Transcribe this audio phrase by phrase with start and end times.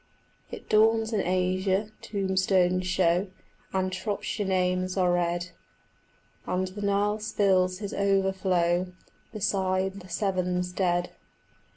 [0.49, 3.27] It dawns in Asia, tombstones show
[3.71, 5.51] And Shropshire names are read;
[6.47, 8.93] And the Nile spills his overflow
[9.31, 11.11] Beside the Severn's dead.